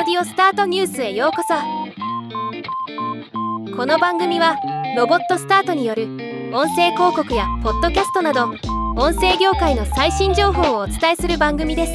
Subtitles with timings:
[0.00, 1.52] オスタートニュースへようこそ。
[3.76, 4.56] この番組は
[4.96, 6.04] ロボットスタートによる
[6.54, 8.46] 音声広告やポッドキャストなど
[8.96, 11.94] 音声業界の最新情報をお伝えする番組です。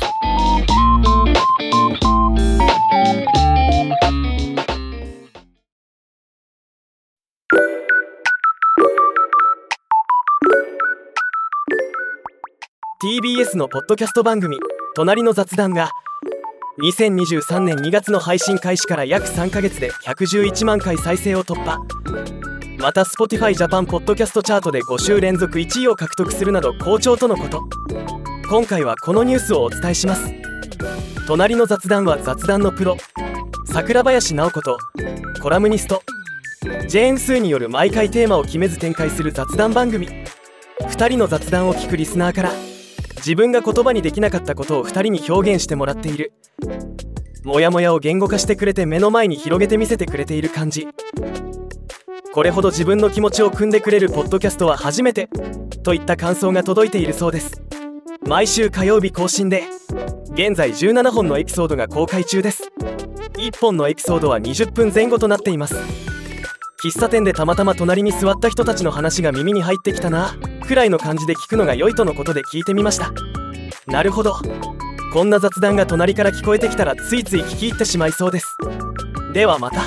[13.04, 14.60] TBS のポッドキャスト番組
[14.96, 15.90] 「隣の雑談」が
[16.78, 21.80] 2023年2月の配信開始から約3ヶ月で111万回再生を突破。
[22.80, 27.64] また Spotify Japan ポッドキャストチャートで5週連続1位を獲得するなど好調とのこと。
[28.50, 30.34] 今回はこのニュースをお伝えします。
[31.26, 32.98] 隣の雑談は雑談のプロ
[33.66, 34.78] 桜林直子と
[35.42, 36.04] コラムニスト
[36.88, 40.08] ジェーン・スーによる毎回テーマを決めず展開する雑談番組。
[40.82, 42.52] 2人の雑談を聞くリスナーから
[43.26, 46.34] 自分が言葉にできなかったことを2人に表現してもらっている。
[47.44, 50.88] モヤモヤを言語化してくれて目の前に広げて見せてくれている感じ。
[52.32, 55.28] これほど自分の気持ちを汲んでくれるポッドキャストは初めて
[55.82, 57.64] といった感想が届いているそうです。
[58.28, 59.64] 毎週火曜日更新で
[60.34, 62.72] 現在17本のエピソードが公開中です。
[63.38, 65.76] 1本のエピソードは20分前後となっています。
[66.84, 70.36] 喫茶店でたまたま隣に座った人たちの話が耳に入ってきたな。
[70.66, 73.12] くらいの感じで聞くのが良いとのことで聞いてみました。
[73.88, 74.36] なるほど。
[75.14, 78.58] こんな雑談が隣から聞こえてきたらついつい聞き入ってしまいそうです。
[79.34, 79.84] ではまた。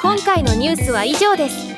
[0.00, 1.72] 今回のニュースは以上です。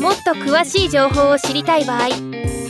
[0.00, 2.08] もっと詳しい情報を知りたい場合「